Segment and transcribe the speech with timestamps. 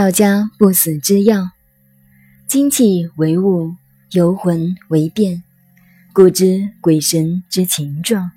[0.00, 1.50] 道家不死之药，
[2.46, 3.74] 精气为物，
[4.12, 5.42] 游魂为变，
[6.14, 8.30] 故知鬼神之情状。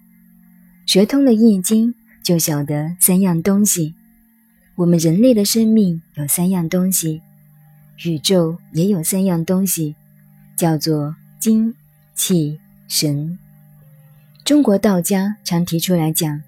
[0.86, 3.94] 学通了《易经》，就晓得三样东西。
[4.76, 7.22] 我们人类的生命有三样东西，
[8.04, 9.96] 宇宙也有三样东西，
[10.58, 11.74] 叫做精、
[12.14, 12.60] 气、
[12.90, 13.40] 神。
[14.44, 16.42] 中国道家常提出来讲，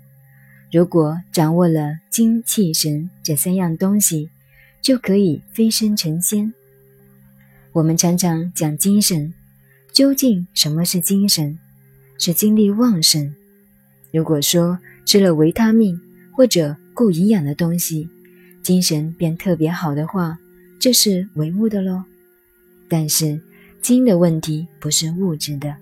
[0.74, 4.30] 如果掌握了精、气、神这三样东西。
[4.86, 6.54] 就可以飞升成仙。
[7.72, 9.34] 我们常常讲精神，
[9.92, 11.58] 究竟什么是精神？
[12.20, 13.34] 是精力旺盛。
[14.12, 16.00] 如果说吃了维他命
[16.32, 18.08] 或者够营养的东西，
[18.62, 20.38] 精神变特别好的话，
[20.80, 22.04] 这是唯物的喽。
[22.88, 23.42] 但是
[23.82, 25.76] 精的问题不是物质的，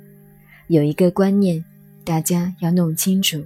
[0.68, 1.62] 有一个观念
[2.06, 3.46] 大家要弄清楚：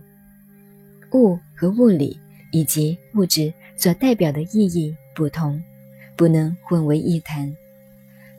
[1.14, 2.20] 物和物理
[2.52, 4.96] 以及物质所代表的意义。
[5.18, 5.60] 不同，
[6.16, 7.52] 不能混为一谈。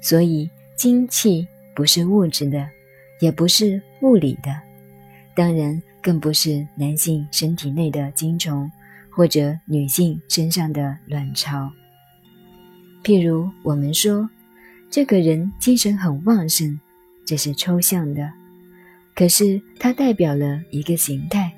[0.00, 2.68] 所以，精气不是物质的，
[3.18, 4.56] 也不是物理的，
[5.34, 8.70] 当然更不是男性身体内的精虫，
[9.10, 11.68] 或者女性身上的卵巢。
[13.02, 14.30] 譬如，我们说
[14.88, 16.78] 这个人精神很旺盛，
[17.26, 18.32] 这是抽象的，
[19.16, 21.52] 可是它代表了一个形态，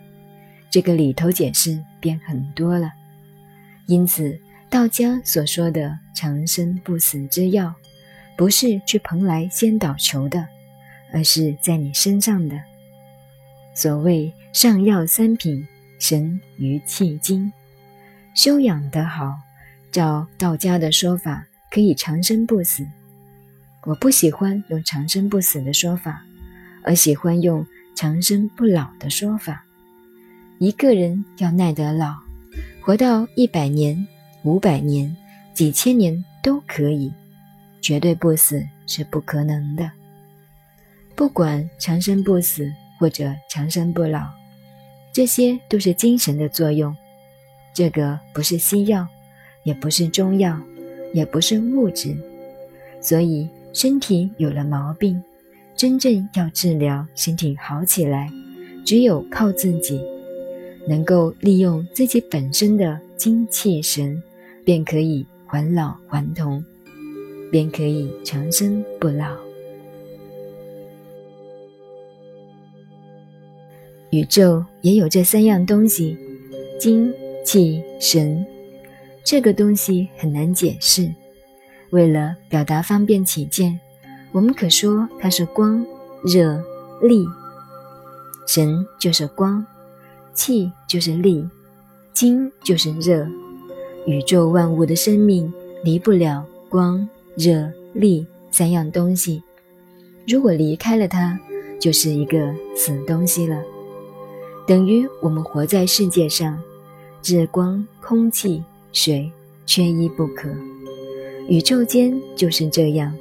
[0.71, 2.91] 这个里头解释便很多了。
[3.87, 4.41] 因此。
[4.71, 7.75] 道家所说的长生不死之药，
[8.37, 10.47] 不是去蓬莱仙岛求的，
[11.13, 12.57] 而是在你身上的。
[13.75, 15.67] 所谓上药三品，
[15.99, 17.53] 神、于气、精，
[18.33, 19.35] 修养得好，
[19.91, 22.87] 照道家的说法，可以长生不死。
[23.83, 26.23] 我不喜欢用长生不死的说法，
[26.85, 29.65] 而喜欢用长生不老的说法。
[30.59, 32.15] 一个人要耐得老，
[32.81, 34.07] 活到一百年。
[34.43, 35.15] 五百年、
[35.53, 37.13] 几千年都可以，
[37.81, 39.91] 绝对不死是不可能的。
[41.15, 44.29] 不管长生不死或者长生不老，
[45.13, 46.97] 这些都是精神的作用。
[47.75, 49.07] 这个不是西药，
[49.63, 50.59] 也不是中药，
[51.13, 52.17] 也不是物质。
[53.01, 55.23] 所以身体有了毛病，
[55.77, 58.31] 真正要治疗身体好起来，
[58.85, 60.01] 只有靠自己，
[60.89, 64.23] 能够利用自己本身的精气神。
[64.71, 66.65] 便可以返老还童，
[67.51, 69.37] 便可以长生不老。
[74.13, 76.17] 宇宙也有这三样东西：
[76.79, 77.13] 精、
[77.45, 78.47] 气、神。
[79.25, 81.13] 这个东西很难解释，
[81.91, 83.81] 为了表达方便起见，
[84.31, 85.85] 我们可说它是光、
[86.23, 86.63] 热、
[87.03, 87.27] 力。
[88.47, 89.67] 神就是光，
[90.33, 91.45] 气就是力，
[92.13, 93.27] 精就是热。
[94.07, 95.53] 宇宙万物的生命
[95.85, 97.07] 离不了光、
[97.37, 99.43] 热、力三样东西。
[100.27, 101.39] 如果离开了它，
[101.79, 103.63] 就是一个死东西了。
[104.67, 106.61] 等于我们活在世界上，
[107.25, 108.63] 日光、空气、
[108.93, 109.31] 水
[109.67, 110.49] 缺一不可。
[111.49, 113.13] 宇宙间就是这样。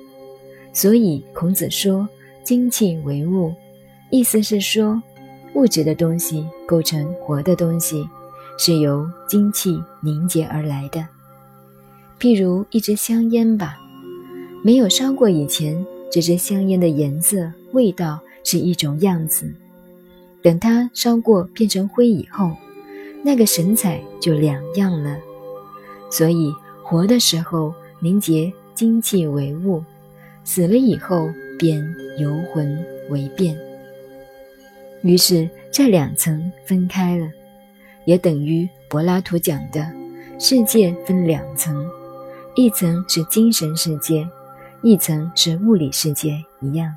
[0.72, 2.08] 所以孔子说
[2.44, 3.54] ：“精气为物”，
[4.12, 5.02] 意思是说，
[5.56, 8.08] 物质的东西构成活的东西。
[8.62, 11.08] 是由精气凝结而来的，
[12.20, 13.80] 譬如一支香烟吧，
[14.62, 19.50] 没有烧过以前，这支香烟的颜色、味道是一种样子。
[20.42, 22.52] 等它烧过变成灰以后，
[23.24, 25.18] 那个神采就两样了。
[26.12, 26.54] 所以
[26.84, 29.82] 活的时候凝结精气为物，
[30.44, 31.82] 死了以后便
[32.18, 32.78] 游魂
[33.10, 33.58] 为变。
[35.02, 37.26] 于是这两层分开了。
[38.06, 39.88] 也等于柏拉图讲的，
[40.40, 41.86] 世界分两层，
[42.56, 44.28] 一层是精神世界，
[44.82, 46.94] 一层是物理世界一样。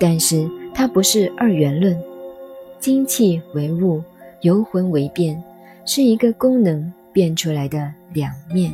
[0.00, 2.00] 但是它不是二元论，
[2.80, 4.02] 精气为物，
[4.40, 5.42] 游魂为变，
[5.84, 8.72] 是一个功能变出来的两面。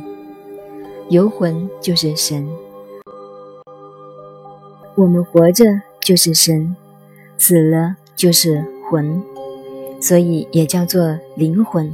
[1.09, 2.47] 游魂就是神，
[4.95, 5.65] 我们活着
[5.99, 6.75] 就是神，
[7.37, 9.21] 死了就是魂。
[9.99, 11.91] 所以也叫做灵魂。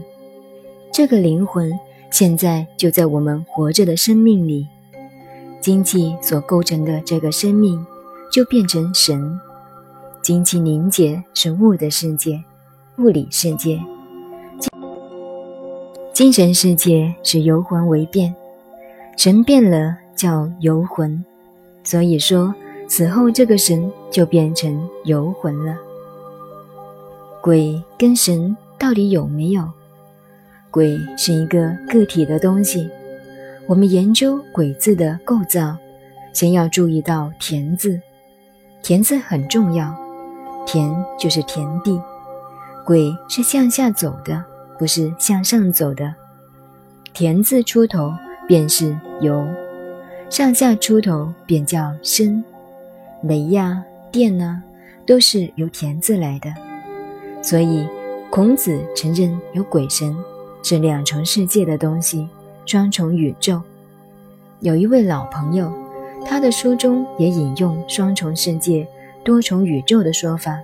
[0.91, 1.71] 这个灵魂
[2.11, 4.67] 现在就在我们活着的生命里，
[5.59, 7.85] 精气所构成的这个生命
[8.31, 9.39] 就变成神。
[10.21, 12.43] 精气凝结是物的世界，
[12.97, 13.77] 物理世界；
[16.13, 18.33] 精神世界是游魂为变，
[19.17, 21.23] 神变了叫游魂。
[21.83, 22.55] 所以说
[22.87, 25.75] 死后这个神就变成游魂了。
[27.45, 29.69] 鬼跟神到底有没有？
[30.71, 32.89] 鬼是一个个体的东西，
[33.67, 35.77] 我们研究“鬼”字的构造，
[36.33, 38.01] 先要注意到“田”字。
[38.81, 39.95] 田字很重要，
[40.65, 42.01] 田就是田地，
[42.83, 44.43] 鬼是向下走的，
[44.79, 46.15] 不是向上走的。
[47.13, 48.11] 田字出头
[48.47, 49.47] 便是由，
[50.31, 52.43] 上下出头便叫身。
[53.21, 54.63] 雷呀、电呐，
[55.05, 56.51] 都是由田字来的。
[57.45, 57.87] 所以
[58.31, 60.17] 孔子承认有鬼神，
[60.63, 62.27] 是两重世界的东西，
[62.65, 63.61] 双重宇宙。
[64.61, 65.71] 有一位老朋友。
[66.27, 68.87] 他的书中也引用双重世界、
[69.23, 70.57] 多重宇宙的说法，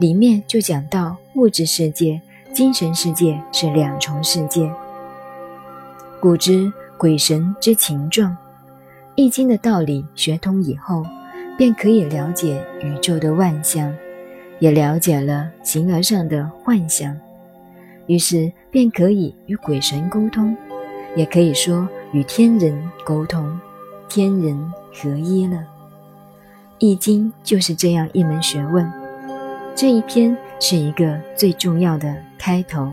[0.00, 2.20] 里面就讲到物质世界、
[2.52, 4.68] 精神世界是两重世界。
[6.18, 8.32] 古之鬼神之情状，
[9.14, 11.06] 《易经》的道理学通以后，
[11.56, 13.94] 便可以了解宇宙的万象，
[14.58, 17.16] 也了解了形而上的幻想，
[18.06, 20.56] 于是便可以与鬼神沟通，
[21.14, 23.58] 也可以说与天人沟通。
[24.08, 25.56] 天人合一了，
[26.78, 28.90] 《易经》就是这样一门学问。
[29.74, 32.90] 这一篇是一个最重要的开头。